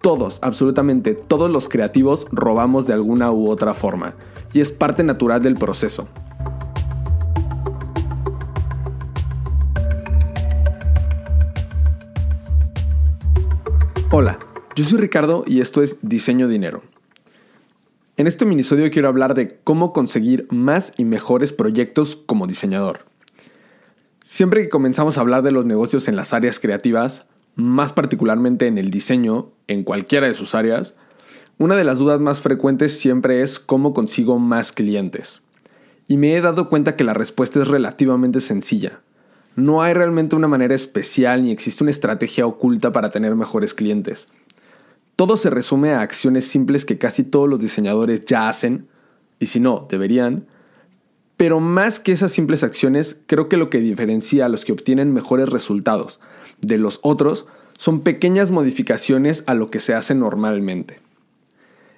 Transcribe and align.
Todos, 0.00 0.38
absolutamente 0.42 1.14
todos 1.14 1.50
los 1.50 1.68
creativos 1.68 2.26
robamos 2.30 2.86
de 2.86 2.92
alguna 2.92 3.32
u 3.32 3.50
otra 3.50 3.74
forma, 3.74 4.14
y 4.52 4.60
es 4.60 4.70
parte 4.70 5.02
natural 5.02 5.42
del 5.42 5.56
proceso. 5.56 6.08
Hola, 14.10 14.38
yo 14.76 14.84
soy 14.84 14.98
Ricardo 14.98 15.44
y 15.46 15.60
esto 15.60 15.82
es 15.82 15.98
Diseño 16.00 16.48
Dinero. 16.48 16.82
En 18.16 18.26
este 18.26 18.44
minisodio 18.44 18.90
quiero 18.90 19.08
hablar 19.08 19.34
de 19.34 19.58
cómo 19.62 19.92
conseguir 19.92 20.46
más 20.50 20.92
y 20.96 21.04
mejores 21.04 21.52
proyectos 21.52 22.16
como 22.16 22.46
diseñador. 22.46 23.00
Siempre 24.22 24.62
que 24.62 24.68
comenzamos 24.68 25.18
a 25.18 25.20
hablar 25.20 25.42
de 25.42 25.50
los 25.50 25.66
negocios 25.66 26.08
en 26.08 26.16
las 26.16 26.32
áreas 26.32 26.58
creativas, 26.60 27.26
más 27.58 27.92
particularmente 27.92 28.68
en 28.68 28.78
el 28.78 28.92
diseño, 28.92 29.50
en 29.66 29.82
cualquiera 29.82 30.28
de 30.28 30.34
sus 30.34 30.54
áreas, 30.54 30.94
una 31.58 31.74
de 31.74 31.82
las 31.82 31.98
dudas 31.98 32.20
más 32.20 32.40
frecuentes 32.40 33.00
siempre 33.00 33.42
es 33.42 33.58
cómo 33.58 33.92
consigo 33.92 34.38
más 34.38 34.70
clientes. 34.70 35.42
Y 36.06 36.18
me 36.18 36.36
he 36.36 36.40
dado 36.40 36.68
cuenta 36.68 36.94
que 36.94 37.02
la 37.02 37.14
respuesta 37.14 37.60
es 37.60 37.66
relativamente 37.66 38.40
sencilla. 38.40 39.00
No 39.56 39.82
hay 39.82 39.92
realmente 39.92 40.36
una 40.36 40.46
manera 40.46 40.76
especial 40.76 41.42
ni 41.42 41.50
existe 41.50 41.82
una 41.82 41.90
estrategia 41.90 42.46
oculta 42.46 42.92
para 42.92 43.10
tener 43.10 43.34
mejores 43.34 43.74
clientes. 43.74 44.28
Todo 45.16 45.36
se 45.36 45.50
resume 45.50 45.90
a 45.90 46.00
acciones 46.00 46.46
simples 46.46 46.84
que 46.84 46.96
casi 46.96 47.24
todos 47.24 47.48
los 47.48 47.58
diseñadores 47.58 48.24
ya 48.24 48.48
hacen, 48.48 48.86
y 49.40 49.46
si 49.46 49.58
no, 49.58 49.88
deberían. 49.90 50.46
Pero 51.38 51.60
más 51.60 52.00
que 52.00 52.10
esas 52.10 52.32
simples 52.32 52.64
acciones, 52.64 53.16
creo 53.26 53.48
que 53.48 53.56
lo 53.56 53.70
que 53.70 53.78
diferencia 53.78 54.44
a 54.44 54.48
los 54.48 54.64
que 54.64 54.72
obtienen 54.72 55.14
mejores 55.14 55.48
resultados 55.48 56.18
de 56.60 56.78
los 56.78 56.98
otros 57.02 57.46
son 57.78 58.00
pequeñas 58.00 58.50
modificaciones 58.50 59.44
a 59.46 59.54
lo 59.54 59.70
que 59.70 59.78
se 59.78 59.94
hace 59.94 60.16
normalmente. 60.16 60.98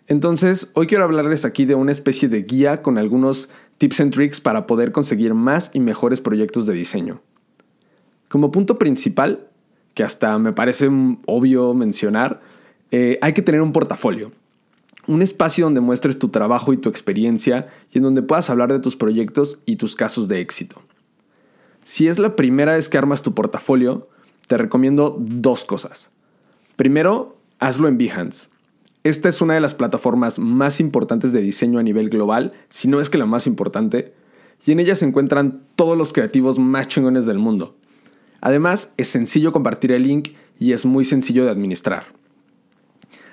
Entonces, 0.06 0.70
hoy 0.74 0.86
quiero 0.86 1.04
hablarles 1.04 1.46
aquí 1.46 1.64
de 1.64 1.74
una 1.74 1.90
especie 1.90 2.28
de 2.28 2.42
guía 2.42 2.82
con 2.82 2.98
algunos 2.98 3.48
tips 3.78 4.00
and 4.00 4.12
tricks 4.12 4.40
para 4.42 4.66
poder 4.66 4.92
conseguir 4.92 5.32
más 5.32 5.70
y 5.72 5.80
mejores 5.80 6.20
proyectos 6.20 6.66
de 6.66 6.74
diseño. 6.74 7.22
Como 8.28 8.52
punto 8.52 8.78
principal, 8.78 9.48
que 9.94 10.02
hasta 10.02 10.38
me 10.38 10.52
parece 10.52 10.90
obvio 11.24 11.72
mencionar, 11.72 12.42
eh, 12.90 13.18
hay 13.22 13.32
que 13.32 13.40
tener 13.40 13.62
un 13.62 13.72
portafolio. 13.72 14.32
Un 15.06 15.22
espacio 15.22 15.64
donde 15.64 15.80
muestres 15.80 16.18
tu 16.18 16.28
trabajo 16.28 16.72
y 16.72 16.76
tu 16.76 16.88
experiencia 16.88 17.68
y 17.92 17.98
en 17.98 18.04
donde 18.04 18.22
puedas 18.22 18.50
hablar 18.50 18.72
de 18.72 18.80
tus 18.80 18.96
proyectos 18.96 19.58
y 19.66 19.76
tus 19.76 19.96
casos 19.96 20.28
de 20.28 20.40
éxito. 20.40 20.82
Si 21.84 22.06
es 22.08 22.18
la 22.18 22.36
primera 22.36 22.74
vez 22.74 22.88
que 22.88 22.98
armas 22.98 23.22
tu 23.22 23.34
portafolio, 23.34 24.08
te 24.46 24.56
recomiendo 24.56 25.16
dos 25.18 25.64
cosas. 25.64 26.10
Primero, 26.76 27.36
hazlo 27.58 27.88
en 27.88 27.98
Behance. 27.98 28.48
Esta 29.02 29.28
es 29.28 29.40
una 29.40 29.54
de 29.54 29.60
las 29.60 29.74
plataformas 29.74 30.38
más 30.38 30.78
importantes 30.78 31.32
de 31.32 31.40
diseño 31.40 31.78
a 31.78 31.82
nivel 31.82 32.10
global, 32.10 32.52
si 32.68 32.86
no 32.86 33.00
es 33.00 33.08
que 33.08 33.16
la 33.16 33.26
más 33.26 33.46
importante, 33.46 34.12
y 34.66 34.72
en 34.72 34.80
ella 34.80 34.94
se 34.94 35.06
encuentran 35.06 35.62
todos 35.74 35.96
los 35.96 36.12
creativos 36.12 36.58
más 36.58 36.88
chingones 36.88 37.24
del 37.24 37.38
mundo. 37.38 37.76
Además, 38.40 38.92
es 38.96 39.08
sencillo 39.08 39.52
compartir 39.52 39.92
el 39.92 40.02
link 40.02 40.30
y 40.58 40.72
es 40.72 40.84
muy 40.84 41.04
sencillo 41.04 41.44
de 41.44 41.50
administrar. 41.50 42.04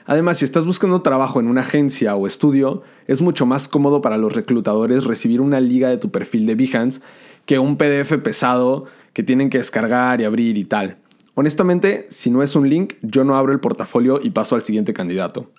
Además, 0.07 0.37
si 0.37 0.45
estás 0.45 0.65
buscando 0.65 1.01
trabajo 1.01 1.41
en 1.41 1.47
una 1.47 1.61
agencia 1.61 2.15
o 2.15 2.27
estudio, 2.27 2.81
es 3.07 3.21
mucho 3.21 3.45
más 3.45 3.67
cómodo 3.67 3.99
para 3.99 4.17
los 4.17 4.33
reclutadores 4.33 5.03
recibir 5.03 5.41
una 5.41 5.59
liga 5.59 5.89
de 5.89 5.97
tu 5.97 6.11
perfil 6.11 6.45
de 6.45 6.55
Behance 6.55 7.01
que 7.45 7.59
un 7.59 7.75
PDF 7.75 8.13
pesado 8.23 8.85
que 9.11 9.21
tienen 9.21 9.49
que 9.49 9.57
descargar 9.57 10.21
y 10.21 10.23
abrir 10.23 10.57
y 10.57 10.63
tal. 10.63 10.97
Honestamente, 11.35 12.07
si 12.09 12.31
no 12.31 12.41
es 12.41 12.55
un 12.55 12.69
link, 12.69 12.93
yo 13.01 13.25
no 13.25 13.35
abro 13.35 13.51
el 13.51 13.59
portafolio 13.59 14.21
y 14.23 14.29
paso 14.29 14.55
al 14.55 14.63
siguiente 14.63 14.93
candidato. 14.93 15.51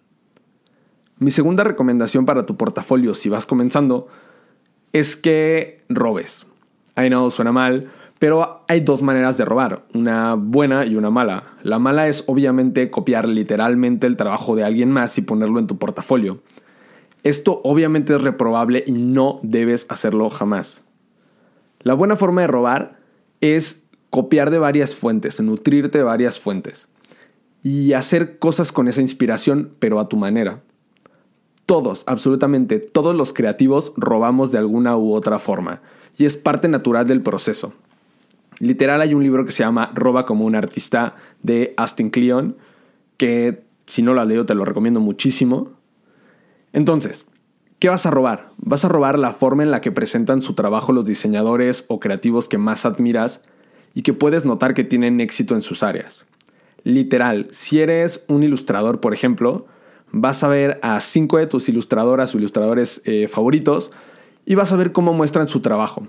Mi 1.18 1.30
segunda 1.30 1.62
recomendación 1.62 2.24
para 2.24 2.46
tu 2.46 2.56
portafolio 2.56 3.14
si 3.14 3.28
vas 3.28 3.44
comenzando 3.44 4.08
es 4.94 5.14
que 5.14 5.82
robes. 5.90 6.46
Ay 6.94 7.10
no, 7.10 7.30
suena 7.30 7.52
mal, 7.52 7.90
pero 8.18 8.64
hay 8.68 8.80
dos 8.80 9.02
maneras 9.02 9.38
de 9.38 9.44
robar, 9.44 9.84
una 9.94 10.34
buena 10.34 10.84
y 10.84 10.96
una 10.96 11.10
mala. 11.10 11.54
La 11.62 11.78
mala 11.78 12.08
es 12.08 12.24
obviamente 12.26 12.90
copiar 12.90 13.28
literalmente 13.28 14.06
el 14.06 14.16
trabajo 14.16 14.56
de 14.56 14.64
alguien 14.64 14.90
más 14.90 15.18
y 15.18 15.22
ponerlo 15.22 15.60
en 15.60 15.66
tu 15.66 15.78
portafolio. 15.78 16.40
Esto 17.22 17.60
obviamente 17.64 18.14
es 18.14 18.22
reprobable 18.22 18.82
y 18.86 18.92
no 18.92 19.40
debes 19.42 19.86
hacerlo 19.88 20.30
jamás. 20.30 20.82
La 21.80 21.94
buena 21.94 22.16
forma 22.16 22.40
de 22.40 22.46
robar 22.48 22.98
es 23.40 23.82
copiar 24.10 24.50
de 24.50 24.58
varias 24.58 24.96
fuentes, 24.96 25.40
nutrirte 25.40 25.98
de 25.98 26.04
varias 26.04 26.40
fuentes 26.40 26.88
y 27.62 27.92
hacer 27.92 28.38
cosas 28.38 28.72
con 28.72 28.88
esa 28.88 29.00
inspiración, 29.00 29.74
pero 29.78 30.00
a 30.00 30.08
tu 30.08 30.16
manera. 30.16 30.62
Todos, 31.66 32.02
absolutamente 32.06 32.78
todos 32.78 33.14
los 33.14 33.32
creativos 33.32 33.92
robamos 33.96 34.50
de 34.50 34.58
alguna 34.58 34.96
u 34.96 35.12
otra 35.12 35.38
forma 35.38 35.82
y 36.16 36.24
es 36.24 36.36
parte 36.36 36.66
natural 36.68 37.06
del 37.06 37.22
proceso. 37.22 37.74
Literal 38.58 39.00
hay 39.00 39.14
un 39.14 39.22
libro 39.22 39.44
que 39.44 39.52
se 39.52 39.62
llama 39.62 39.92
Roba 39.94 40.24
como 40.24 40.44
un 40.44 40.54
artista 40.54 41.16
de 41.42 41.74
Austin 41.76 42.10
Kleon, 42.10 42.56
que 43.16 43.62
si 43.86 44.02
no 44.02 44.14
lo 44.14 44.20
has 44.20 44.26
leído 44.26 44.46
te 44.46 44.54
lo 44.54 44.64
recomiendo 44.64 45.00
muchísimo. 45.00 45.72
Entonces, 46.72 47.26
¿qué 47.78 47.88
vas 47.88 48.06
a 48.06 48.10
robar? 48.10 48.50
Vas 48.58 48.84
a 48.84 48.88
robar 48.88 49.18
la 49.18 49.32
forma 49.32 49.62
en 49.62 49.70
la 49.70 49.80
que 49.80 49.92
presentan 49.92 50.42
su 50.42 50.54
trabajo 50.54 50.92
los 50.92 51.04
diseñadores 51.04 51.84
o 51.88 52.00
creativos 52.00 52.48
que 52.48 52.58
más 52.58 52.84
admiras 52.84 53.40
y 53.94 54.02
que 54.02 54.12
puedes 54.12 54.44
notar 54.44 54.74
que 54.74 54.84
tienen 54.84 55.20
éxito 55.20 55.54
en 55.54 55.62
sus 55.62 55.82
áreas. 55.82 56.24
Literal, 56.84 57.48
si 57.50 57.80
eres 57.80 58.24
un 58.28 58.42
ilustrador, 58.42 59.00
por 59.00 59.14
ejemplo, 59.14 59.66
vas 60.12 60.42
a 60.42 60.48
ver 60.48 60.78
a 60.82 61.00
cinco 61.00 61.38
de 61.38 61.46
tus 61.46 61.68
ilustradoras 61.68 62.34
o 62.34 62.38
ilustradores 62.38 63.02
eh, 63.04 63.28
favoritos 63.28 63.90
y 64.46 64.54
vas 64.54 64.72
a 64.72 64.76
ver 64.76 64.92
cómo 64.92 65.12
muestran 65.12 65.48
su 65.48 65.60
trabajo. 65.60 66.06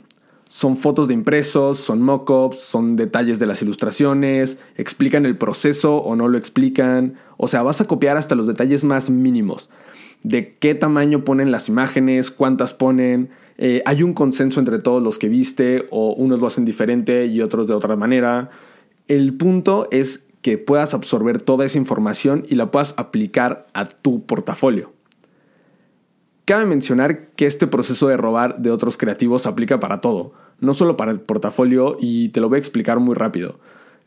Son 0.51 0.77
fotos 0.77 1.07
de 1.07 1.13
impresos, 1.13 1.77
son 1.77 2.01
mockups, 2.01 2.59
son 2.59 2.95
detalles 2.95 3.37
de 3.37 3.45
las 3.45 3.61
ilustraciones, 3.61 4.57
explican 4.77 5.27
el 5.27 5.37
proceso 5.37 5.97
o 5.97 6.15
no 6.15 6.27
lo 6.27 6.39
explican. 6.39 7.13
O 7.37 7.47
sea, 7.47 7.61
vas 7.61 7.81
a 7.81 7.85
copiar 7.85 8.17
hasta 8.17 8.33
los 8.33 8.47
detalles 8.47 8.83
más 8.83 9.11
mínimos. 9.11 9.69
De 10.23 10.55
qué 10.57 10.73
tamaño 10.73 11.23
ponen 11.23 11.51
las 11.51 11.69
imágenes, 11.69 12.31
cuántas 12.31 12.73
ponen. 12.73 13.29
Eh, 13.59 13.83
hay 13.85 14.01
un 14.01 14.15
consenso 14.15 14.59
entre 14.59 14.79
todos 14.79 15.03
los 15.03 15.19
que 15.19 15.29
viste 15.29 15.88
o 15.91 16.13
unos 16.13 16.39
lo 16.39 16.47
hacen 16.47 16.65
diferente 16.65 17.27
y 17.27 17.41
otros 17.41 17.67
de 17.67 17.75
otra 17.75 17.95
manera. 17.95 18.49
El 19.07 19.35
punto 19.35 19.88
es 19.91 20.25
que 20.41 20.57
puedas 20.57 20.95
absorber 20.95 21.43
toda 21.43 21.67
esa 21.67 21.77
información 21.77 22.47
y 22.49 22.55
la 22.55 22.71
puedas 22.71 22.95
aplicar 22.97 23.67
a 23.73 23.85
tu 23.85 24.25
portafolio. 24.25 24.93
Cabe 26.49 26.65
mencionar 26.65 27.27
que 27.35 27.45
este 27.45 27.67
proceso 27.67 28.07
de 28.07 28.17
robar 28.17 28.57
de 28.57 28.71
otros 28.71 28.97
creativos 28.97 29.45
aplica 29.45 29.79
para 29.79 30.01
todo, 30.01 30.33
no 30.59 30.73
solo 30.73 30.97
para 30.97 31.11
el 31.11 31.19
portafolio 31.19 31.95
y 32.01 32.29
te 32.29 32.41
lo 32.41 32.49
voy 32.49 32.55
a 32.55 32.59
explicar 32.59 32.99
muy 32.99 33.13
rápido. 33.13 33.59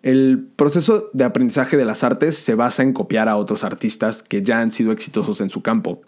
El 0.02 0.48
proceso 0.56 1.08
de 1.12 1.22
aprendizaje 1.22 1.76
de 1.76 1.84
las 1.84 2.02
artes 2.02 2.36
se 2.36 2.56
basa 2.56 2.82
en 2.82 2.94
copiar 2.94 3.28
a 3.28 3.36
otros 3.36 3.62
artistas 3.62 4.24
que 4.24 4.42
ya 4.42 4.58
han 4.58 4.72
sido 4.72 4.90
exitosos 4.90 5.40
en 5.40 5.50
su 5.50 5.62
campo. 5.62 6.02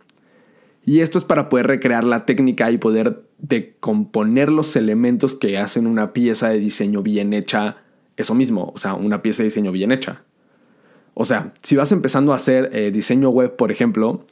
Y 0.84 1.02
esto 1.02 1.20
es 1.20 1.24
para 1.24 1.48
poder 1.48 1.68
recrear 1.68 2.02
la 2.02 2.26
técnica 2.26 2.72
y 2.72 2.78
poder 2.78 3.22
decomponer 3.38 4.50
los 4.50 4.74
elementos 4.74 5.36
que 5.36 5.56
hacen 5.56 5.86
una 5.86 6.12
pieza 6.12 6.48
de 6.48 6.58
diseño 6.58 7.04
bien 7.04 7.32
hecha, 7.32 7.76
eso 8.16 8.34
mismo, 8.34 8.72
o 8.74 8.78
sea, 8.78 8.94
una 8.94 9.22
pieza 9.22 9.44
de 9.44 9.50
diseño 9.50 9.70
bien 9.70 9.92
hecha. 9.92 10.24
O 11.14 11.26
sea, 11.26 11.52
si 11.62 11.76
vas 11.76 11.92
empezando 11.92 12.32
a 12.32 12.36
hacer 12.36 12.70
eh, 12.72 12.90
diseño 12.90 13.30
web, 13.30 13.54
por 13.54 13.70
ejemplo, 13.70 14.24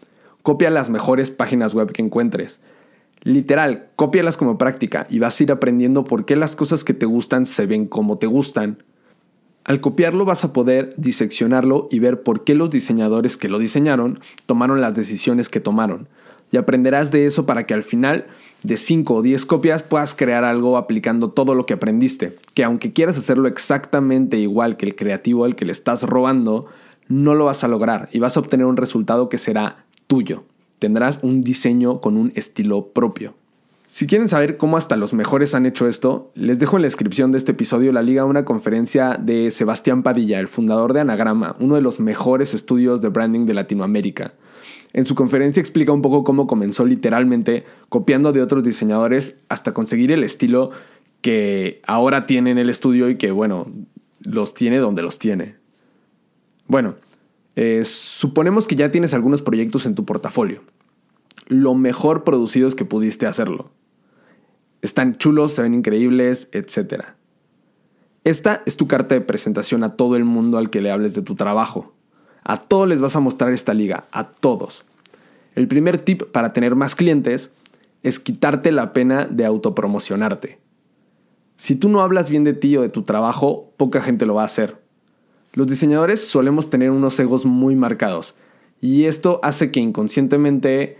Copia 0.42 0.70
las 0.70 0.90
mejores 0.90 1.30
páginas 1.30 1.74
web 1.74 1.92
que 1.92 2.02
encuentres. 2.02 2.58
Literal, 3.22 3.86
cópialas 3.94 4.36
como 4.36 4.58
práctica 4.58 5.06
y 5.08 5.20
vas 5.20 5.38
a 5.38 5.42
ir 5.44 5.52
aprendiendo 5.52 6.04
por 6.04 6.24
qué 6.24 6.34
las 6.34 6.56
cosas 6.56 6.82
que 6.82 6.94
te 6.94 7.06
gustan 7.06 7.46
se 7.46 7.66
ven 7.66 7.86
como 7.86 8.16
te 8.16 8.26
gustan. 8.26 8.82
Al 9.64 9.80
copiarlo 9.80 10.24
vas 10.24 10.42
a 10.42 10.52
poder 10.52 10.94
diseccionarlo 10.96 11.86
y 11.92 12.00
ver 12.00 12.24
por 12.24 12.42
qué 12.42 12.56
los 12.56 12.70
diseñadores 12.70 13.36
que 13.36 13.48
lo 13.48 13.60
diseñaron 13.60 14.18
tomaron 14.46 14.80
las 14.80 14.94
decisiones 14.94 15.48
que 15.48 15.60
tomaron. 15.60 16.08
Y 16.50 16.56
aprenderás 16.56 17.12
de 17.12 17.26
eso 17.26 17.46
para 17.46 17.64
que 17.64 17.74
al 17.74 17.84
final 17.84 18.24
de 18.64 18.76
5 18.76 19.14
o 19.14 19.22
10 19.22 19.46
copias 19.46 19.84
puedas 19.84 20.16
crear 20.16 20.44
algo 20.44 20.76
aplicando 20.76 21.30
todo 21.30 21.54
lo 21.54 21.64
que 21.64 21.74
aprendiste. 21.74 22.36
Que 22.54 22.64
aunque 22.64 22.92
quieras 22.92 23.16
hacerlo 23.16 23.46
exactamente 23.46 24.36
igual 24.36 24.76
que 24.76 24.86
el 24.86 24.96
creativo 24.96 25.44
al 25.44 25.54
que 25.54 25.64
le 25.64 25.72
estás 25.72 26.02
robando, 26.02 26.66
no 27.08 27.34
lo 27.34 27.44
vas 27.44 27.62
a 27.62 27.68
lograr 27.68 28.08
y 28.12 28.18
vas 28.18 28.36
a 28.36 28.40
obtener 28.40 28.66
un 28.66 28.76
resultado 28.76 29.28
que 29.28 29.38
será 29.38 29.84
tuyo. 30.12 30.44
Tendrás 30.78 31.20
un 31.22 31.40
diseño 31.40 32.02
con 32.02 32.18
un 32.18 32.32
estilo 32.34 32.88
propio. 32.88 33.32
Si 33.86 34.06
quieren 34.06 34.28
saber 34.28 34.58
cómo 34.58 34.76
hasta 34.76 34.98
los 34.98 35.14
mejores 35.14 35.54
han 35.54 35.64
hecho 35.64 35.88
esto, 35.88 36.30
les 36.34 36.58
dejo 36.58 36.76
en 36.76 36.82
la 36.82 36.86
descripción 36.88 37.32
de 37.32 37.38
este 37.38 37.52
episodio 37.52 37.92
la 37.92 38.02
liga 38.02 38.20
a 38.20 38.26
una 38.26 38.44
conferencia 38.44 39.18
de 39.18 39.50
Sebastián 39.50 40.02
Padilla, 40.02 40.38
el 40.38 40.48
fundador 40.48 40.92
de 40.92 41.00
Anagrama, 41.00 41.56
uno 41.60 41.76
de 41.76 41.80
los 41.80 41.98
mejores 41.98 42.52
estudios 42.52 43.00
de 43.00 43.08
branding 43.08 43.46
de 43.46 43.54
Latinoamérica. 43.54 44.34
En 44.92 45.06
su 45.06 45.14
conferencia 45.14 45.62
explica 45.62 45.92
un 45.92 46.02
poco 46.02 46.24
cómo 46.24 46.46
comenzó 46.46 46.84
literalmente 46.84 47.64
copiando 47.88 48.34
de 48.34 48.42
otros 48.42 48.64
diseñadores 48.64 49.36
hasta 49.48 49.72
conseguir 49.72 50.12
el 50.12 50.24
estilo 50.24 50.72
que 51.22 51.80
ahora 51.86 52.26
tiene 52.26 52.50
en 52.50 52.58
el 52.58 52.68
estudio 52.68 53.08
y 53.08 53.16
que, 53.16 53.30
bueno, 53.30 53.66
los 54.20 54.52
tiene 54.52 54.76
donde 54.76 55.00
los 55.00 55.18
tiene. 55.18 55.54
Bueno, 56.66 56.96
Eh, 57.56 57.82
suponemos 57.84 58.66
que 58.66 58.76
ya 58.76 58.90
tienes 58.90 59.14
algunos 59.14 59.42
proyectos 59.42 59.86
en 59.86 59.94
tu 59.94 60.04
portafolio. 60.04 60.62
Lo 61.46 61.74
mejor 61.74 62.24
producidos 62.24 62.74
que 62.74 62.84
pudiste 62.84 63.26
hacerlo. 63.26 63.70
Están 64.80 65.16
chulos, 65.16 65.52
se 65.52 65.62
ven 65.62 65.74
increíbles, 65.74 66.48
etc. 66.52 67.04
Esta 68.24 68.62
es 68.66 68.76
tu 68.76 68.88
carta 68.88 69.14
de 69.14 69.20
presentación 69.20 69.84
a 69.84 69.96
todo 69.96 70.16
el 70.16 70.24
mundo 70.24 70.58
al 70.58 70.70
que 70.70 70.80
le 70.80 70.90
hables 70.90 71.14
de 71.14 71.22
tu 71.22 71.34
trabajo. 71.34 71.92
A 72.44 72.56
todos 72.56 72.88
les 72.88 73.00
vas 73.00 73.14
a 73.16 73.20
mostrar 73.20 73.52
esta 73.52 73.74
liga, 73.74 74.06
a 74.12 74.32
todos. 74.32 74.84
El 75.54 75.68
primer 75.68 75.98
tip 75.98 76.24
para 76.24 76.52
tener 76.52 76.74
más 76.74 76.94
clientes 76.94 77.50
es 78.02 78.18
quitarte 78.18 78.72
la 78.72 78.92
pena 78.92 79.26
de 79.26 79.44
autopromocionarte. 79.44 80.58
Si 81.56 81.76
tú 81.76 81.88
no 81.88 82.00
hablas 82.00 82.28
bien 82.30 82.42
de 82.42 82.54
ti 82.54 82.76
o 82.76 82.82
de 82.82 82.88
tu 82.88 83.02
trabajo, 83.02 83.72
poca 83.76 84.00
gente 84.00 84.26
lo 84.26 84.34
va 84.34 84.42
a 84.42 84.46
hacer. 84.46 84.81
Los 85.52 85.66
diseñadores 85.66 86.26
solemos 86.26 86.70
tener 86.70 86.90
unos 86.90 87.18
egos 87.20 87.44
muy 87.44 87.76
marcados 87.76 88.34
y 88.80 89.04
esto 89.04 89.38
hace 89.42 89.70
que 89.70 89.80
inconscientemente 89.80 90.98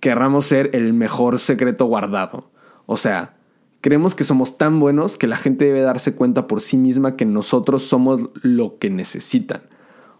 querramos 0.00 0.46
ser 0.46 0.70
el 0.74 0.92
mejor 0.92 1.38
secreto 1.38 1.86
guardado. 1.86 2.50
O 2.86 2.96
sea, 2.96 3.36
creemos 3.80 4.14
que 4.14 4.24
somos 4.24 4.58
tan 4.58 4.78
buenos 4.80 5.16
que 5.16 5.26
la 5.26 5.36
gente 5.36 5.64
debe 5.64 5.80
darse 5.80 6.14
cuenta 6.14 6.46
por 6.46 6.60
sí 6.60 6.76
misma 6.76 7.16
que 7.16 7.24
nosotros 7.24 7.82
somos 7.82 8.30
lo 8.42 8.78
que 8.78 8.90
necesitan. 8.90 9.62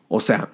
O 0.08 0.20
sea, 0.20 0.50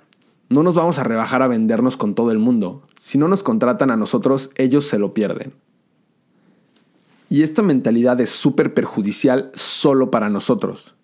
no 0.48 0.62
nos 0.62 0.74
vamos 0.74 0.98
a 0.98 1.04
rebajar 1.04 1.42
a 1.42 1.48
vendernos 1.48 1.96
con 1.96 2.14
todo 2.14 2.30
el 2.30 2.38
mundo. 2.38 2.82
Si 2.98 3.16
no 3.18 3.28
nos 3.28 3.42
contratan 3.42 3.90
a 3.90 3.96
nosotros, 3.96 4.50
ellos 4.56 4.86
se 4.86 4.98
lo 4.98 5.14
pierden. 5.14 5.54
Y 7.30 7.42
esta 7.42 7.62
mentalidad 7.62 8.20
es 8.20 8.30
súper 8.30 8.74
perjudicial 8.74 9.50
solo 9.54 10.10
para 10.10 10.28
nosotros. 10.28 10.94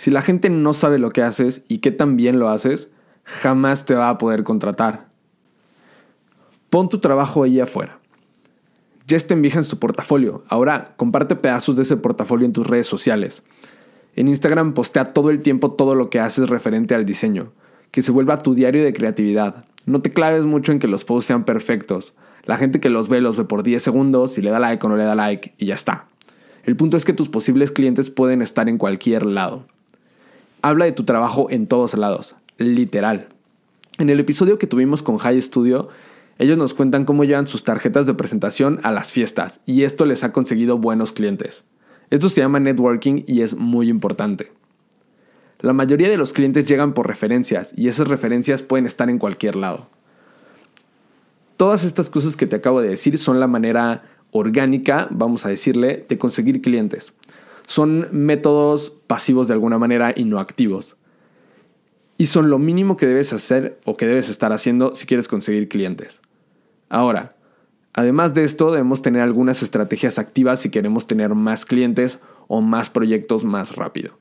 Si 0.00 0.10
la 0.10 0.22
gente 0.22 0.48
no 0.48 0.72
sabe 0.72 0.98
lo 0.98 1.10
que 1.10 1.20
haces 1.20 1.62
y 1.68 1.80
qué 1.80 1.90
tan 1.90 2.16
bien 2.16 2.38
lo 2.38 2.48
haces, 2.48 2.88
jamás 3.22 3.84
te 3.84 3.92
va 3.92 4.08
a 4.08 4.16
poder 4.16 4.44
contratar. 4.44 5.08
Pon 6.70 6.88
tu 6.88 7.00
trabajo 7.00 7.42
ahí 7.42 7.60
afuera. 7.60 7.98
Ya 9.06 9.18
está 9.18 9.34
en 9.34 9.42
tu 9.68 9.78
portafolio. 9.78 10.42
Ahora 10.48 10.94
comparte 10.96 11.36
pedazos 11.36 11.76
de 11.76 11.82
ese 11.82 11.98
portafolio 11.98 12.46
en 12.46 12.54
tus 12.54 12.66
redes 12.66 12.86
sociales. 12.86 13.42
En 14.16 14.28
Instagram 14.28 14.72
postea 14.72 15.12
todo 15.12 15.28
el 15.28 15.40
tiempo 15.42 15.72
todo 15.72 15.94
lo 15.94 16.08
que 16.08 16.18
haces 16.18 16.48
referente 16.48 16.94
al 16.94 17.04
diseño 17.04 17.52
que 17.90 18.00
se 18.00 18.10
vuelva 18.10 18.38
tu 18.38 18.54
diario 18.54 18.82
de 18.82 18.94
creatividad. 18.94 19.66
No 19.84 20.00
te 20.00 20.14
claves 20.14 20.46
mucho 20.46 20.72
en 20.72 20.78
que 20.78 20.88
los 20.88 21.04
posts 21.04 21.26
sean 21.26 21.44
perfectos. 21.44 22.14
La 22.44 22.56
gente 22.56 22.80
que 22.80 22.88
los 22.88 23.10
ve 23.10 23.20
los 23.20 23.36
ve 23.36 23.44
por 23.44 23.62
10 23.62 23.82
segundos 23.82 24.38
y 24.38 24.40
le 24.40 24.50
da 24.50 24.60
like 24.60 24.86
o 24.86 24.88
no 24.88 24.96
le 24.96 25.04
da 25.04 25.14
like 25.14 25.52
y 25.58 25.66
ya 25.66 25.74
está. 25.74 26.06
El 26.64 26.74
punto 26.74 26.96
es 26.96 27.04
que 27.04 27.12
tus 27.12 27.28
posibles 27.28 27.70
clientes 27.70 28.10
pueden 28.10 28.40
estar 28.40 28.66
en 28.66 28.78
cualquier 28.78 29.26
lado. 29.26 29.66
Habla 30.62 30.84
de 30.84 30.92
tu 30.92 31.04
trabajo 31.04 31.46
en 31.50 31.66
todos 31.66 31.94
lados, 31.94 32.36
literal. 32.58 33.28
En 33.98 34.10
el 34.10 34.20
episodio 34.20 34.58
que 34.58 34.66
tuvimos 34.66 35.02
con 35.02 35.16
High 35.16 35.40
Studio, 35.40 35.88
ellos 36.38 36.58
nos 36.58 36.74
cuentan 36.74 37.06
cómo 37.06 37.24
llevan 37.24 37.46
sus 37.46 37.64
tarjetas 37.64 38.06
de 38.06 38.12
presentación 38.12 38.78
a 38.82 38.90
las 38.90 39.10
fiestas 39.10 39.60
y 39.64 39.84
esto 39.84 40.04
les 40.04 40.22
ha 40.22 40.32
conseguido 40.32 40.76
buenos 40.76 41.12
clientes. 41.12 41.64
Esto 42.10 42.28
se 42.28 42.42
llama 42.42 42.60
networking 42.60 43.24
y 43.26 43.40
es 43.40 43.56
muy 43.56 43.88
importante. 43.88 44.52
La 45.60 45.72
mayoría 45.72 46.10
de 46.10 46.18
los 46.18 46.34
clientes 46.34 46.66
llegan 46.66 46.92
por 46.92 47.06
referencias 47.06 47.72
y 47.74 47.88
esas 47.88 48.08
referencias 48.08 48.62
pueden 48.62 48.84
estar 48.84 49.08
en 49.08 49.18
cualquier 49.18 49.56
lado. 49.56 49.88
Todas 51.56 51.84
estas 51.84 52.10
cosas 52.10 52.36
que 52.36 52.46
te 52.46 52.56
acabo 52.56 52.82
de 52.82 52.88
decir 52.88 53.16
son 53.16 53.40
la 53.40 53.46
manera 53.46 54.02
orgánica, 54.30 55.08
vamos 55.10 55.44
a 55.46 55.50
decirle, 55.50 56.04
de 56.08 56.18
conseguir 56.18 56.62
clientes. 56.62 57.12
Son 57.70 58.08
métodos 58.10 58.90
pasivos 59.06 59.46
de 59.46 59.54
alguna 59.54 59.78
manera 59.78 60.12
y 60.16 60.24
no 60.24 60.40
activos. 60.40 60.96
Y 62.18 62.26
son 62.26 62.50
lo 62.50 62.58
mínimo 62.58 62.96
que 62.96 63.06
debes 63.06 63.32
hacer 63.32 63.78
o 63.84 63.96
que 63.96 64.08
debes 64.08 64.28
estar 64.28 64.52
haciendo 64.52 64.96
si 64.96 65.06
quieres 65.06 65.28
conseguir 65.28 65.68
clientes. 65.68 66.20
Ahora, 66.88 67.36
además 67.92 68.34
de 68.34 68.42
esto, 68.42 68.72
debemos 68.72 69.02
tener 69.02 69.22
algunas 69.22 69.62
estrategias 69.62 70.18
activas 70.18 70.58
si 70.58 70.70
queremos 70.70 71.06
tener 71.06 71.36
más 71.36 71.64
clientes 71.64 72.18
o 72.48 72.60
más 72.60 72.90
proyectos 72.90 73.44
más 73.44 73.76
rápido. 73.76 74.18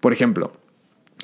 Por 0.00 0.12
ejemplo, 0.12 0.52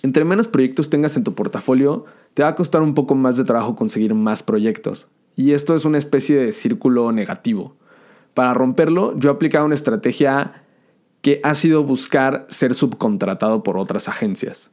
entre 0.03 0.25
menos 0.25 0.49
proyectos 0.49 0.89
tengas 0.89 1.19
en 1.19 1.25
tu 1.25 1.35
portafolio, 1.35 2.07
te 2.33 2.45
va 2.45 2.49
a 2.49 2.57
costar 2.57 2.81
un 2.81 2.95
poco 2.95 3.15
más 3.15 3.37
de 3.37 3.45
trabajo 3.45 3.77
conseguir 3.77 4.15
más 4.15 4.43
proyectos. 4.43 5.07
Y 5.37 5.53
esto 5.53 5.75
es 5.75 5.85
una 5.85 5.99
especie 5.99 6.39
de 6.39 6.53
círculo 6.53 7.13
negativo. 7.13 7.77
Para 8.33 8.55
romperlo, 8.55 9.19
yo 9.19 9.29
he 9.29 9.35
aplicado 9.35 9.67
una 9.67 9.75
estrategia 9.75 10.62
que 11.23 11.41
ha 11.45 11.55
sido 11.55 11.85
buscar 11.85 12.47
ser 12.51 12.75
subcontratado 12.75 13.63
por 13.63 13.79
otras 13.79 14.09
agencias. 14.09 14.71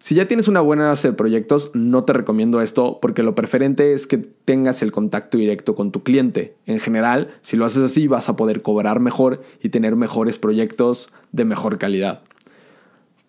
Si 0.00 0.14
ya 0.14 0.28
tienes 0.28 0.48
una 0.48 0.60
buena 0.60 0.88
base 0.88 1.08
de 1.08 1.14
proyectos, 1.14 1.70
no 1.74 2.04
te 2.04 2.12
recomiendo 2.12 2.60
esto 2.62 2.98
porque 3.02 3.22
lo 3.22 3.34
preferente 3.34 3.92
es 3.92 4.06
que 4.06 4.16
tengas 4.16 4.80
el 4.80 4.92
contacto 4.92 5.36
directo 5.36 5.74
con 5.74 5.92
tu 5.92 6.02
cliente. 6.02 6.54
En 6.66 6.80
general, 6.80 7.34
si 7.42 7.56
lo 7.56 7.64
haces 7.64 7.82
así, 7.82 8.06
vas 8.06 8.28
a 8.28 8.36
poder 8.36 8.62
cobrar 8.62 9.00
mejor 9.00 9.42
y 9.62 9.68
tener 9.68 9.96
mejores 9.96 10.38
proyectos 10.38 11.08
de 11.32 11.44
mejor 11.44 11.78
calidad. 11.78 12.22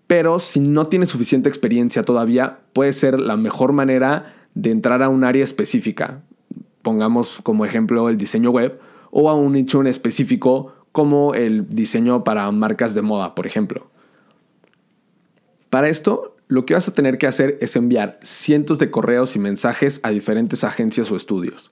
Pero 0.07 0.39
si 0.39 0.59
no 0.59 0.86
tienes 0.88 1.09
suficiente 1.09 1.50
experiencia 1.50 2.03
todavía, 2.03 2.59
puede 2.74 2.94
ser 2.94 3.19
la 3.19 3.36
mejor 3.36 3.74
manera 3.74 4.33
de 4.53 4.71
entrar 4.71 5.03
a 5.03 5.09
un 5.09 5.24
área 5.24 5.44
específica. 5.44 6.21
Pongamos 6.81 7.39
como 7.44 7.65
ejemplo 7.65 8.09
el 8.09 8.18
diseño 8.18 8.51
web 8.51 8.80
o 9.12 9.30
a 9.30 9.36
un 9.36 9.53
nicho 9.53 9.81
en 9.81 9.88
específico 9.88 10.74
como 10.91 11.33
el 11.33 11.68
diseño 11.69 12.24
para 12.24 12.50
marcas 12.51 12.94
de 12.94 13.01
moda, 13.01 13.36
por 13.36 13.45
ejemplo. 13.45 13.88
Para 15.69 15.89
esto, 15.89 16.36
lo 16.47 16.65
que 16.65 16.74
vas 16.74 16.88
a 16.88 16.94
tener 16.94 17.18
que 17.18 17.27
hacer 17.27 17.57
es 17.62 17.75
enviar 17.75 18.18
cientos 18.24 18.80
de 18.80 18.89
correos 18.89 19.36
y 19.36 19.39
mensajes 19.39 20.00
a 20.03 20.09
diferentes 20.09 20.63
agencias 20.63 21.12
o 21.12 21.15
estudios. 21.15 21.71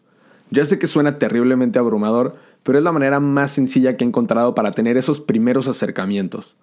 Ya 0.52 0.66
sé 0.66 0.80
que 0.80 0.88
suena 0.88 1.18
terriblemente 1.18 1.80
abrumador, 1.80 2.38
pero 2.64 2.78
es 2.78 2.84
la 2.84 2.92
manera 2.92 3.20
más 3.20 3.52
sencilla 3.52 3.98
que 3.98 4.06
he 4.06 4.08
encontrado 4.08 4.54
para 4.56 4.72
tener 4.72 4.98
esos 4.98 5.20
primeros 5.20 5.68
acercamientos. 5.68 6.56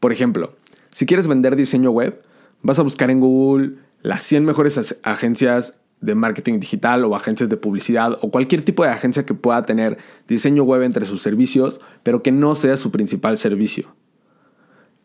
Por 0.00 0.12
ejemplo, 0.12 0.54
si 0.90 1.06
quieres 1.06 1.28
vender 1.28 1.56
diseño 1.56 1.90
web, 1.90 2.20
vas 2.62 2.78
a 2.78 2.82
buscar 2.82 3.10
en 3.10 3.20
Google 3.20 3.76
las 4.02 4.22
100 4.22 4.44
mejores 4.44 4.98
agencias 5.02 5.78
de 6.00 6.14
marketing 6.14 6.60
digital 6.60 7.04
o 7.04 7.16
agencias 7.16 7.48
de 7.48 7.56
publicidad 7.56 8.18
o 8.20 8.30
cualquier 8.30 8.62
tipo 8.62 8.84
de 8.84 8.90
agencia 8.90 9.24
que 9.24 9.34
pueda 9.34 9.64
tener 9.64 9.98
diseño 10.28 10.62
web 10.62 10.82
entre 10.82 11.06
sus 11.06 11.22
servicios, 11.22 11.80
pero 12.02 12.22
que 12.22 12.32
no 12.32 12.54
sea 12.54 12.76
su 12.76 12.90
principal 12.90 13.38
servicio. 13.38 13.94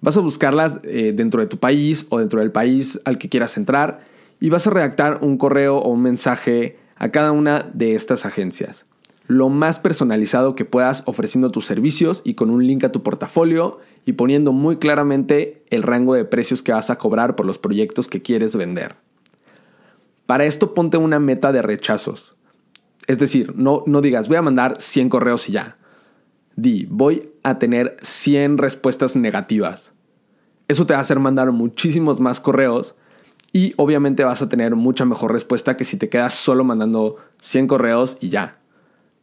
Vas 0.01 0.17
a 0.17 0.21
buscarlas 0.21 0.79
eh, 0.83 1.13
dentro 1.15 1.41
de 1.41 1.47
tu 1.47 1.57
país 1.57 2.07
o 2.09 2.19
dentro 2.19 2.39
del 2.39 2.51
país 2.51 2.99
al 3.05 3.17
que 3.17 3.29
quieras 3.29 3.55
entrar 3.57 4.03
y 4.39 4.49
vas 4.49 4.65
a 4.67 4.71
redactar 4.71 5.19
un 5.21 5.37
correo 5.37 5.77
o 5.77 5.89
un 5.89 6.01
mensaje 6.01 6.77
a 6.95 7.09
cada 7.09 7.31
una 7.31 7.69
de 7.73 7.95
estas 7.95 8.25
agencias. 8.25 8.85
Lo 9.27 9.47
más 9.47 9.79
personalizado 9.79 10.55
que 10.55 10.65
puedas 10.65 11.03
ofreciendo 11.05 11.51
tus 11.51 11.65
servicios 11.65 12.21
y 12.25 12.33
con 12.33 12.49
un 12.49 12.65
link 12.65 12.83
a 12.83 12.91
tu 12.91 13.01
portafolio 13.03 13.79
y 14.05 14.13
poniendo 14.13 14.51
muy 14.51 14.77
claramente 14.77 15.63
el 15.69 15.83
rango 15.83 16.15
de 16.15 16.25
precios 16.25 16.63
que 16.63 16.73
vas 16.73 16.89
a 16.89 16.97
cobrar 16.97 17.35
por 17.35 17.45
los 17.45 17.59
proyectos 17.59 18.07
que 18.07 18.21
quieres 18.21 18.55
vender. 18.55 18.95
Para 20.31 20.45
esto 20.45 20.73
ponte 20.73 20.95
una 20.95 21.19
meta 21.19 21.51
de 21.51 21.61
rechazos. 21.61 22.37
Es 23.05 23.19
decir, 23.19 23.53
no, 23.57 23.83
no 23.85 23.99
digas 23.99 24.29
voy 24.29 24.37
a 24.37 24.41
mandar 24.41 24.79
100 24.79 25.09
correos 25.09 25.49
y 25.49 25.51
ya. 25.51 25.75
Di, 26.55 26.87
voy 26.89 27.33
a 27.43 27.59
tener 27.59 27.97
100 28.01 28.57
respuestas 28.57 29.17
negativas. 29.17 29.91
Eso 30.69 30.85
te 30.85 30.93
va 30.93 30.99
a 30.99 31.01
hacer 31.01 31.19
mandar 31.19 31.51
muchísimos 31.51 32.21
más 32.21 32.39
correos 32.39 32.95
y 33.51 33.73
obviamente 33.75 34.23
vas 34.23 34.41
a 34.41 34.47
tener 34.47 34.73
mucha 34.77 35.03
mejor 35.03 35.33
respuesta 35.33 35.75
que 35.75 35.83
si 35.83 35.97
te 35.97 36.07
quedas 36.07 36.33
solo 36.33 36.63
mandando 36.63 37.17
100 37.41 37.67
correos 37.67 38.17
y 38.21 38.29
ya. 38.29 38.61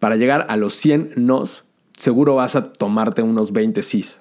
Para 0.00 0.16
llegar 0.16 0.44
a 0.50 0.58
los 0.58 0.74
100 0.74 1.14
nos, 1.16 1.64
seguro 1.96 2.34
vas 2.34 2.54
a 2.54 2.70
tomarte 2.70 3.22
unos 3.22 3.52
20 3.52 3.82
sís. 3.82 4.20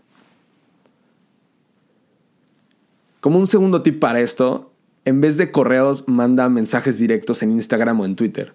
Como 3.19 3.39
un 3.39 3.47
segundo 3.47 3.81
tip 3.81 3.99
para 3.99 4.21
esto, 4.21 4.71
en 5.07 5.21
vez 5.21 5.37
de 5.37 5.51
correos, 5.53 6.03
manda 6.05 6.49
mensajes 6.49 6.99
directos 6.99 7.41
en 7.41 7.51
Instagram 7.51 8.01
o 8.01 8.05
en 8.05 8.17
Twitter. 8.17 8.53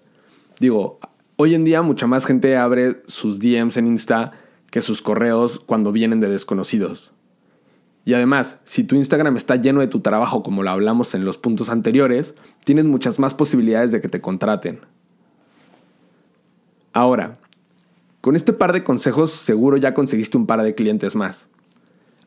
Digo, 0.59 0.99
hoy 1.35 1.55
en 1.55 1.63
día 1.63 1.81
mucha 1.81 2.05
más 2.05 2.27
gente 2.27 2.57
abre 2.57 3.01
sus 3.07 3.39
DMs 3.39 3.75
en 3.77 3.87
Insta 3.87 4.33
que 4.69 4.83
sus 4.83 5.01
correos 5.01 5.59
cuando 5.59 5.91
vienen 5.91 6.19
de 6.19 6.29
desconocidos. 6.29 7.11
Y 8.05 8.13
además, 8.13 8.57
si 8.65 8.83
tu 8.83 8.95
Instagram 8.95 9.35
está 9.35 9.55
lleno 9.55 9.79
de 9.79 9.87
tu 9.87 10.01
trabajo 10.01 10.43
como 10.43 10.61
lo 10.61 10.69
hablamos 10.69 11.15
en 11.15 11.25
los 11.25 11.39
puntos 11.39 11.69
anteriores, 11.69 12.35
tienes 12.63 12.85
muchas 12.85 13.17
más 13.17 13.33
posibilidades 13.33 13.91
de 13.91 13.99
que 13.99 14.09
te 14.09 14.21
contraten. 14.21 14.81
Ahora, 16.93 17.39
con 18.21 18.35
este 18.35 18.53
par 18.53 18.73
de 18.73 18.83
consejos 18.83 19.31
seguro 19.31 19.77
ya 19.77 19.95
conseguiste 19.95 20.37
un 20.37 20.45
par 20.45 20.61
de 20.61 20.75
clientes 20.75 21.15
más. 21.15 21.47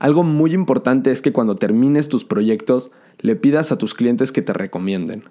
Algo 0.01 0.25
muy 0.25 0.53
importante 0.53 1.13
es 1.13 1.23
que 1.23 1.33
cuando 1.33 1.55
termines 1.55 2.09
tus 2.09 2.25
proyectos 2.25 2.91
le 3.21 3.37
pidas 3.37 3.73
a 3.73 3.79
tus 3.79 3.95
clientes 3.95 4.33
que 4.33 4.43
te 4.43 4.53
recomienden. 4.53 5.25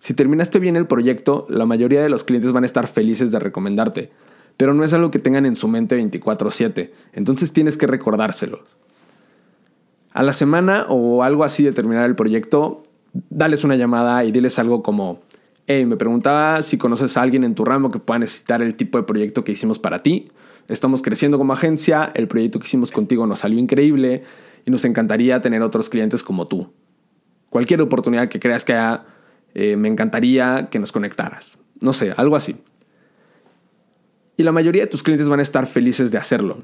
Si 0.00 0.14
terminaste 0.14 0.58
bien 0.58 0.76
el 0.76 0.86
proyecto, 0.86 1.46
la 1.48 1.66
mayoría 1.66 2.02
de 2.02 2.08
los 2.08 2.24
clientes 2.24 2.52
van 2.52 2.62
a 2.62 2.66
estar 2.66 2.86
felices 2.86 3.30
de 3.30 3.38
recomendarte, 3.38 4.10
pero 4.56 4.74
no 4.74 4.84
es 4.84 4.92
algo 4.92 5.10
que 5.10 5.18
tengan 5.18 5.46
en 5.46 5.56
su 5.56 5.68
mente 5.68 5.96
24/7, 5.96 6.92
entonces 7.12 7.52
tienes 7.52 7.76
que 7.76 7.86
recordárselo. 7.86 8.64
A 10.12 10.22
la 10.22 10.32
semana 10.32 10.86
o 10.88 11.22
algo 11.22 11.44
así 11.44 11.62
de 11.64 11.72
terminar 11.72 12.04
el 12.06 12.16
proyecto, 12.16 12.82
dales 13.30 13.64
una 13.64 13.76
llamada 13.76 14.24
y 14.24 14.32
diles 14.32 14.58
algo 14.58 14.82
como, 14.82 15.20
hey, 15.66 15.84
me 15.84 15.96
preguntaba 15.96 16.62
si 16.62 16.78
conoces 16.78 17.16
a 17.16 17.22
alguien 17.22 17.44
en 17.44 17.54
tu 17.54 17.64
ramo 17.64 17.90
que 17.90 17.98
pueda 17.98 18.20
necesitar 18.20 18.62
el 18.62 18.74
tipo 18.74 18.98
de 18.98 19.04
proyecto 19.04 19.44
que 19.44 19.52
hicimos 19.52 19.78
para 19.78 20.02
ti. 20.02 20.30
Estamos 20.68 21.02
creciendo 21.02 21.38
como 21.38 21.52
agencia, 21.52 22.10
el 22.14 22.28
proyecto 22.28 22.58
que 22.58 22.66
hicimos 22.66 22.90
contigo 22.90 23.26
nos 23.26 23.40
salió 23.40 23.58
increíble 23.58 24.24
y 24.64 24.70
nos 24.70 24.84
encantaría 24.84 25.40
tener 25.40 25.62
otros 25.62 25.88
clientes 25.88 26.22
como 26.22 26.46
tú. 26.46 26.72
Cualquier 27.50 27.80
oportunidad 27.80 28.28
que 28.28 28.40
creas 28.40 28.64
que 28.64 28.74
haya, 28.74 29.04
eh, 29.54 29.76
me 29.76 29.88
encantaría 29.88 30.68
que 30.70 30.78
nos 30.78 30.92
conectaras. 30.92 31.58
No 31.80 31.92
sé, 31.92 32.12
algo 32.16 32.36
así. 32.36 32.56
Y 34.36 34.42
la 34.42 34.52
mayoría 34.52 34.82
de 34.82 34.88
tus 34.88 35.02
clientes 35.02 35.28
van 35.28 35.40
a 35.40 35.42
estar 35.42 35.66
felices 35.66 36.10
de 36.10 36.18
hacerlo. 36.18 36.58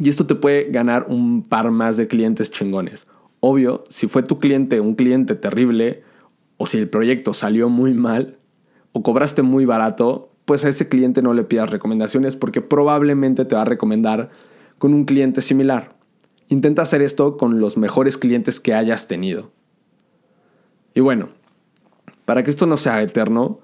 Y 0.00 0.08
esto 0.08 0.26
te 0.26 0.34
puede 0.34 0.70
ganar 0.70 1.06
un 1.08 1.42
par 1.42 1.70
más 1.70 1.96
de 1.96 2.08
clientes 2.08 2.50
chingones. 2.50 3.06
Obvio, 3.40 3.84
si 3.88 4.08
fue 4.08 4.22
tu 4.22 4.38
cliente 4.38 4.80
un 4.80 4.94
cliente 4.94 5.34
terrible, 5.34 6.02
o 6.56 6.66
si 6.66 6.78
el 6.78 6.88
proyecto 6.88 7.34
salió 7.34 7.68
muy 7.68 7.94
mal, 7.94 8.38
o 8.92 9.02
cobraste 9.02 9.42
muy 9.42 9.64
barato, 9.64 10.32
pues 10.44 10.64
a 10.64 10.70
ese 10.70 10.88
cliente 10.88 11.22
no 11.22 11.34
le 11.34 11.44
pidas 11.44 11.70
recomendaciones 11.70 12.36
porque 12.36 12.62
probablemente 12.62 13.44
te 13.44 13.54
va 13.54 13.62
a 13.62 13.66
recomendar 13.66 14.30
con 14.78 14.94
un 14.94 15.04
cliente 15.04 15.42
similar. 15.42 15.96
Intenta 16.48 16.82
hacer 16.82 17.02
esto 17.02 17.36
con 17.36 17.60
los 17.60 17.76
mejores 17.76 18.16
clientes 18.16 18.58
que 18.58 18.74
hayas 18.74 19.06
tenido. 19.06 19.52
Y 20.98 21.00
bueno, 21.00 21.28
para 22.24 22.42
que 22.42 22.50
esto 22.50 22.66
no 22.66 22.76
sea 22.76 23.00
eterno, 23.02 23.60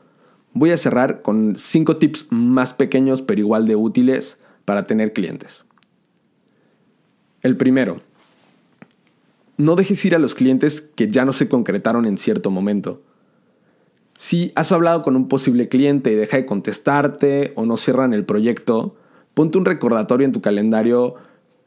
voy 0.52 0.70
a 0.70 0.76
cerrar 0.76 1.20
con 1.20 1.56
5 1.56 1.96
tips 1.96 2.28
más 2.30 2.74
pequeños 2.74 3.22
pero 3.22 3.40
igual 3.40 3.66
de 3.66 3.74
útiles 3.74 4.38
para 4.64 4.84
tener 4.84 5.12
clientes. 5.12 5.64
El 7.42 7.56
primero, 7.56 8.02
no 9.56 9.74
dejes 9.74 10.04
ir 10.04 10.14
a 10.14 10.20
los 10.20 10.36
clientes 10.36 10.80
que 10.80 11.08
ya 11.08 11.24
no 11.24 11.32
se 11.32 11.48
concretaron 11.48 12.06
en 12.06 12.18
cierto 12.18 12.52
momento. 12.52 13.02
Si 14.16 14.52
has 14.54 14.70
hablado 14.70 15.02
con 15.02 15.16
un 15.16 15.26
posible 15.26 15.68
cliente 15.68 16.12
y 16.12 16.14
deja 16.14 16.36
de 16.36 16.46
contestarte 16.46 17.52
o 17.56 17.66
no 17.66 17.76
cierran 17.78 18.14
el 18.14 18.24
proyecto, 18.24 18.94
ponte 19.34 19.58
un 19.58 19.64
recordatorio 19.64 20.24
en 20.24 20.32
tu 20.32 20.40
calendario 20.40 21.16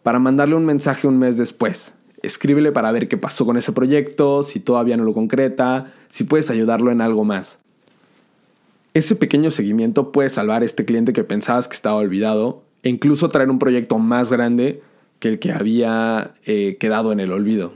para 0.02 0.20
mandarle 0.20 0.56
un 0.56 0.66
mensaje 0.66 1.10
un 1.10 1.20
mes 1.20 1.36
después. 1.36 1.92
Escríbele 2.22 2.72
para 2.72 2.92
ver 2.92 3.08
qué 3.08 3.18
pasó 3.18 3.46
con 3.46 3.58
ese 3.58 3.72
proyecto, 3.72 4.44
si 4.44 4.60
todavía 4.60 4.98
no 4.98 5.04
lo 5.04 5.14
concreta, 5.14 5.94
si 6.10 6.24
puedes 6.24 6.50
ayudarlo 6.50 6.92
en 6.92 7.02
algo 7.02 7.24
más. 7.24 7.60
Ese 8.94 9.16
pequeño 9.16 9.52
seguimiento 9.52 10.12
puede 10.12 10.30
salvar 10.30 10.64
a 10.64 10.66
este 10.66 10.86
cliente 10.86 11.14
que 11.14 11.24
pensabas 11.24 11.68
que 11.68 11.76
estaba 11.76 11.98
olvidado 11.98 12.64
e 12.82 12.90
incluso 12.90 13.30
traer 13.30 13.52
un 13.52 13.60
proyecto 13.60 14.00
más 14.00 14.32
grande 14.32 14.82
que 15.20 15.30
el 15.30 15.40
que 15.40 15.52
había 15.52 16.34
eh, 16.46 16.78
quedado 16.80 17.12
en 17.12 17.20
el 17.20 17.32
olvido. 17.32 17.74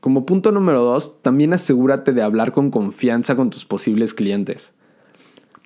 Como 0.00 0.26
punto 0.26 0.52
número 0.52 0.84
dos, 0.84 1.20
también 1.22 1.52
asegúrate 1.52 2.12
de 2.12 2.22
hablar 2.22 2.52
con 2.52 2.70
confianza 2.70 3.34
con 3.34 3.50
tus 3.50 3.64
posibles 3.64 4.14
clientes. 4.14 4.72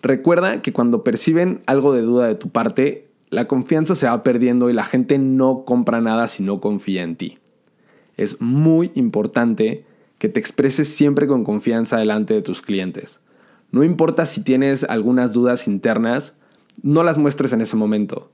Recuerda 0.03 0.63
que 0.63 0.73
cuando 0.73 1.05
perciben 1.05 1.61
algo 1.67 1.93
de 1.93 2.03
duda 2.03 2.27
de 2.27 2.37
tu 2.37 2.49
parte, 2.49 3.10
la 3.31 3.47
confianza 3.47 3.95
se 3.95 4.07
va 4.07 4.23
perdiendo 4.23 4.71
y 4.71 4.73
la 4.73 4.85
gente 4.85 5.19
no 5.19 5.65
compra 5.65 6.01
nada 6.01 6.27
si 6.27 6.43
no 6.43 6.61
confía 6.61 7.03
en 7.03 7.17
ti. 7.17 7.39
Es 8.17 8.41
muy 8.41 8.91
importante 8.95 9.85
que 10.19 10.29
te 10.29 10.41
expreses 10.41 10.89
siempre 10.89 11.27
con 11.27 11.45
confianza 11.45 11.97
delante 11.97 12.35
de 12.35 12.43
tus 12.43 12.61
clientes. 12.61 13.21
No 13.71 13.85
importa 13.85 14.27
si 14.27 14.43
tienes 14.43 14.85
algunas 14.85 15.33
dudas 15.33 15.69
internas, 15.69 16.35
no 16.83 17.05
las 17.05 17.19
muestres 17.19 17.53
en 17.53 17.61
ese 17.61 17.77
momento. 17.77 18.31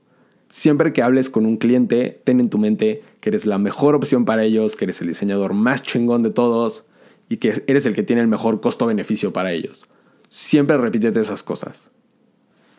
Siempre 0.49 0.93
que 0.93 1.03
hables 1.03 1.29
con 1.29 1.45
un 1.45 1.57
cliente, 1.57 2.21
ten 2.23 2.39
en 2.39 2.49
tu 2.49 2.57
mente 2.57 3.03
que 3.19 3.29
eres 3.29 3.45
la 3.45 3.59
mejor 3.59 3.95
opción 3.95 4.25
para 4.25 4.43
ellos, 4.43 4.75
que 4.75 4.85
eres 4.85 4.99
el 5.01 5.07
diseñador 5.07 5.53
más 5.53 5.83
chingón 5.83 6.23
de 6.23 6.31
todos 6.31 6.85
y 7.29 7.37
que 7.37 7.63
eres 7.67 7.85
el 7.85 7.93
que 7.93 8.03
tiene 8.03 8.21
el 8.21 8.27
mejor 8.27 8.61
costo-beneficio 8.61 9.31
para 9.31 9.51
ellos. 9.51 9.85
Siempre 10.29 10.77
repítete 10.77 11.19
esas 11.19 11.43
cosas. 11.43 11.87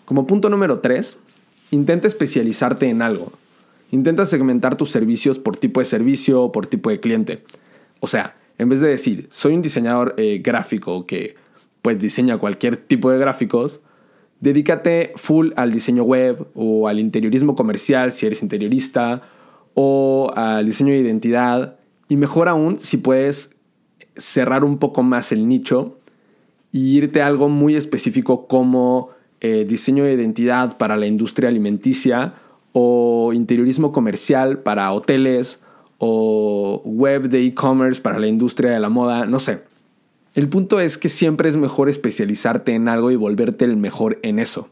Como 0.04 0.26
punto 0.26 0.48
número 0.48 0.80
3, 0.80 1.18
intenta 1.70 2.08
especializarte 2.08 2.88
en 2.88 3.02
algo. 3.02 3.32
Intenta 3.90 4.26
segmentar 4.26 4.76
tus 4.76 4.90
servicios 4.90 5.38
por 5.38 5.56
tipo 5.56 5.80
de 5.80 5.86
servicio 5.86 6.42
o 6.42 6.52
por 6.52 6.66
tipo 6.66 6.90
de 6.90 7.00
cliente. 7.00 7.42
O 8.00 8.06
sea, 8.06 8.36
en 8.58 8.68
vez 8.68 8.80
de 8.80 8.88
decir, 8.88 9.28
soy 9.30 9.54
un 9.54 9.62
diseñador 9.62 10.14
eh, 10.18 10.40
gráfico 10.44 11.06
que 11.06 11.36
pues 11.82 11.98
diseña 11.98 12.38
cualquier 12.38 12.76
tipo 12.76 13.10
de 13.10 13.18
gráficos, 13.18 13.80
Dedícate 14.40 15.12
full 15.16 15.50
al 15.56 15.72
diseño 15.72 16.04
web 16.04 16.46
o 16.54 16.86
al 16.86 17.00
interiorismo 17.00 17.56
comercial 17.56 18.12
si 18.12 18.24
eres 18.26 18.42
interiorista 18.42 19.22
o 19.74 20.30
al 20.34 20.64
diseño 20.64 20.92
de 20.92 21.00
identidad 21.00 21.76
y 22.08 22.16
mejor 22.16 22.48
aún 22.48 22.78
si 22.78 22.98
puedes 22.98 23.56
cerrar 24.16 24.62
un 24.62 24.78
poco 24.78 25.02
más 25.02 25.32
el 25.32 25.48
nicho 25.48 25.98
y 26.70 26.96
irte 26.96 27.20
a 27.20 27.26
algo 27.26 27.48
muy 27.48 27.74
específico 27.74 28.46
como 28.46 29.10
eh, 29.40 29.64
diseño 29.68 30.04
de 30.04 30.14
identidad 30.14 30.76
para 30.78 30.96
la 30.96 31.06
industria 31.06 31.48
alimenticia 31.48 32.34
o 32.72 33.32
interiorismo 33.32 33.92
comercial 33.92 34.60
para 34.60 34.92
hoteles 34.92 35.60
o 35.98 36.82
web 36.84 37.28
de 37.28 37.44
e-commerce 37.44 38.00
para 38.00 38.18
la 38.18 38.26
industria 38.26 38.70
de 38.70 38.80
la 38.80 38.88
moda, 38.88 39.26
no 39.26 39.40
sé. 39.40 39.62
El 40.34 40.48
punto 40.48 40.78
es 40.78 40.98
que 40.98 41.08
siempre 41.08 41.48
es 41.48 41.56
mejor 41.56 41.88
especializarte 41.88 42.72
en 42.74 42.88
algo 42.88 43.10
y 43.10 43.16
volverte 43.16 43.64
el 43.64 43.76
mejor 43.76 44.18
en 44.22 44.38
eso. 44.38 44.68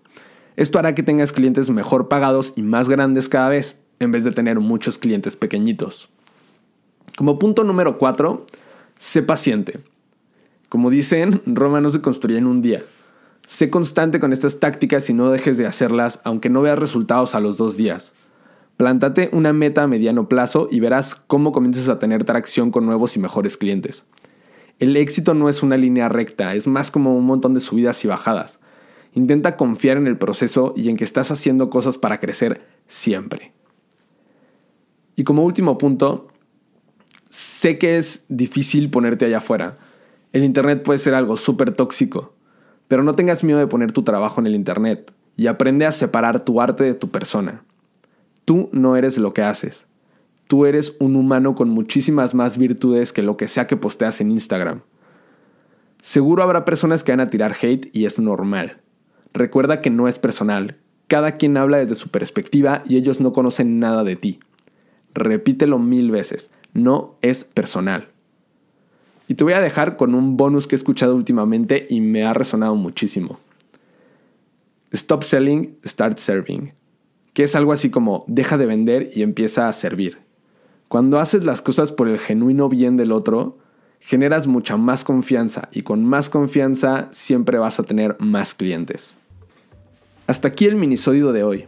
Esto 0.57 0.79
hará 0.79 0.95
que 0.95 1.03
tengas 1.03 1.33
clientes 1.33 1.69
mejor 1.71 2.09
pagados 2.09 2.53
y 2.57 2.63
más 2.63 2.89
grandes 2.89 3.29
cada 3.29 3.49
vez, 3.49 3.81
en 3.99 4.13
vez 4.13 4.25
de 4.25 4.31
tener 4.31 4.61
muchos 4.61 4.99
clientes 4.99 5.37
pequeñitos. 5.37 6.09
Como 7.17 7.39
punto 7.39 7.65
número 7.65 7.99
4, 7.99 8.47
sé 8.99 9.23
paciente. 9.23 9.81
Como 10.69 10.91
dicen, 10.91 11.41
Roma 11.47 11.81
no 11.81 11.91
se 11.91 12.01
construye 12.01 12.39
en 12.39 12.47
un 12.47 12.63
día. 12.63 12.83
Sé 13.47 13.71
constante 13.71 14.19
con 14.19 14.33
estas 14.33 14.59
tácticas 14.59 15.09
y 15.09 15.15
no 15.15 15.31
dejes 15.31 15.57
de 15.57 15.67
hacerlas 15.67 16.21
aunque 16.25 16.51
no 16.51 16.63
veas 16.63 16.79
resultados 16.79 17.37
a 17.37 17.41
los 17.41 17.57
dos 17.57 17.77
días. 17.77 18.13
Plántate 18.77 19.31
una 19.33 19.53
meta 19.53 19.85
a 19.85 19.87
mediano 19.87 20.29
plazo 20.29 20.69
y 20.71 20.81
verás 20.81 21.15
cómo 21.15 21.53
comienzas 21.53 21.89
a 21.89 22.01
tener 22.01 22.25
tracción 22.25 22.73
con 22.73 22.85
nuevos 22.85 23.17
y 23.17 23.21
mejores 23.21 23.57
clientes. 23.57 24.05
El 24.81 24.97
éxito 24.97 25.33
no 25.33 25.49
es 25.49 25.63
una 25.63 25.77
línea 25.77 26.09
recta, 26.09 26.55
es 26.55 26.67
más 26.67 26.91
como 26.91 27.17
un 27.17 27.25
montón 27.25 27.55
de 27.55 27.61
subidas 27.61 28.05
y 28.05 28.09
bajadas. 28.09 28.59
Intenta 29.15 29.57
confiar 29.57 29.97
en 29.97 30.09
el 30.09 30.19
proceso 30.19 30.75
y 30.77 30.91
en 30.91 30.97
que 30.97 31.05
estás 31.05 31.31
haciendo 31.31 31.71
cosas 31.71 31.97
para 31.97 32.21
crecer 32.21 32.61
siempre. 32.87 33.53
Y 35.15 35.25
como 35.25 35.45
último 35.45 35.79
punto, 35.79 36.29
sé 37.31 37.79
que 37.79 37.97
es 37.97 38.25
difícil 38.29 38.91
ponerte 38.91 39.25
allá 39.25 39.39
afuera. 39.39 39.79
El 40.33 40.45
Internet 40.45 40.83
puede 40.83 40.99
ser 40.99 41.15
algo 41.15 41.39
súper 41.39 41.71
tóxico, 41.71 42.36
pero 42.89 43.03
no 43.03 43.15
tengas 43.15 43.45
miedo 43.45 43.59
de 43.59 43.67
poner 43.67 43.93
tu 43.93 44.03
trabajo 44.03 44.41
en 44.41 44.47
el 44.47 44.55
Internet 44.55 45.13
y 45.37 45.47
aprende 45.49 45.87
a 45.87 45.93
separar 45.93 46.45
tu 46.45 46.61
arte 46.61 46.85
de 46.85 46.95
tu 46.95 47.11
persona. 47.11 47.63
Tú 48.45 48.69
no 48.73 48.97
eres 48.97 49.19
lo 49.19 49.35
que 49.35 49.43
haces 49.43 49.87
tú 50.47 50.67
eres 50.67 50.97
un 51.01 51.17
humano 51.17 51.55
con 51.55 51.69
muchísimas 51.69 52.35
más 52.35 52.59
virtudes 52.59 53.13
que 53.13 53.23
lo 53.23 53.37
que 53.37 53.49
sea 53.49 53.67
que 53.67 53.77
posteas 53.77 54.21
en 54.21 54.31
Instagram. 54.31 54.83
Seguro 56.03 56.43
habrá 56.43 56.65
personas 56.65 57.03
que 57.03 57.13
van 57.13 57.21
a 57.21 57.29
tirar 57.29 57.55
hate 57.61 57.91
y 57.93 58.05
es 58.05 58.19
normal. 58.19 58.81
Recuerda 59.33 59.81
que 59.81 59.91
no 59.91 60.09
es 60.09 60.19
personal. 60.19 60.77
Cada 61.09 61.33
quien 61.33 61.57
habla 61.57 61.79
desde 61.79 61.95
su 61.95 62.11
perspectiva 62.11 62.83
y 62.87 62.97
ellos 62.97 63.21
no 63.21 63.33
conocen 63.33 63.81
nada 63.81 64.05
de 64.05 64.17
ti. 64.17 64.41
Repítelo 65.15 65.79
mil 65.79 66.11
veces. 66.11 66.51
No 66.75 67.17
es 67.23 67.45
personal. 67.45 68.09
Y 69.29 69.35
te 69.35 69.45
voy 69.45 69.55
a 69.55 69.61
dejar 69.61 69.97
con 69.97 70.15
un 70.15 70.37
bonus 70.37 70.67
que 70.67 70.77
he 70.77 70.79
escuchado 70.79 71.17
últimamente 71.17 71.87
y 71.91 72.01
me 72.01 72.25
ha 72.25 72.33
resonado 72.33 72.77
muchísimo. 72.77 73.41
Stop 74.93 75.25
selling, 75.25 75.77
start 75.85 76.19
serving. 76.19 76.73
Que 77.33 77.43
es 77.43 77.57
algo 77.57 77.73
así 77.73 77.91
como 77.91 78.25
deja 78.29 78.57
de 78.57 78.67
vender 78.67 79.11
y 79.15 79.23
empieza 79.23 79.69
a 79.69 79.73
servir. 79.73 80.19
Cuando 80.89 81.19
haces 81.19 81.45
las 81.45 81.61
cosas 81.63 81.91
por 81.91 82.09
el 82.09 82.19
genuino 82.19 82.69
bien 82.69 82.97
del 82.97 83.11
otro, 83.11 83.59
generas 83.99 84.47
mucha 84.47 84.77
más 84.77 85.03
confianza 85.03 85.69
y 85.73 85.83
con 85.83 86.05
más 86.05 86.31
confianza 86.31 87.09
siempre 87.11 87.59
vas 87.59 87.81
a 87.81 87.83
tener 87.83 88.17
más 88.21 88.55
clientes. 88.55 89.17
Hasta 90.29 90.49
aquí 90.49 90.67
el 90.67 90.77
minisodio 90.77 91.33
de 91.33 91.43
hoy. 91.43 91.67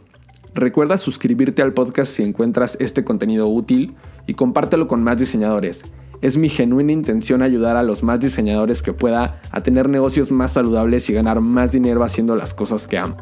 Recuerda 0.55 0.99
suscribirte 0.99 1.63
al 1.63 1.75
podcast 1.75 2.13
si 2.13 2.23
encuentras 2.23 2.77
este 2.81 3.05
contenido 3.05 3.49
útil 3.49 3.95
y 4.27 4.35
compártelo 4.35 4.89
con 4.89 5.03
más 5.03 5.19
diseñadores. 5.19 5.85
Es 6.21 6.37
mi 6.37 6.49
genuina 6.49 6.93
intención 6.93 7.43
ayudar 7.43 7.77
a 7.77 7.83
los 7.83 8.03
más 8.03 8.19
diseñadores 8.21 8.83
que 8.83 8.93
pueda 8.93 9.41
a 9.51 9.63
tener 9.63 9.89
negocios 9.89 10.31
más 10.31 10.53
saludables 10.53 11.09
y 11.11 11.13
ganar 11.13 11.41
más 11.41 11.73
dinero 11.73 12.03
haciendo 12.03 12.35
las 12.35 12.55
cosas 12.55 12.87
que 12.87 12.99
amo. 12.99 13.17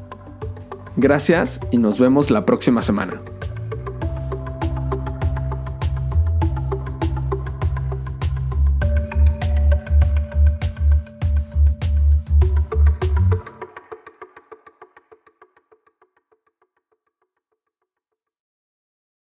Gracias 0.97 1.61
y 1.71 1.79
nos 1.79 1.99
vemos 1.99 2.31
la 2.31 2.47
próxima 2.47 2.81
semana. 2.81 3.21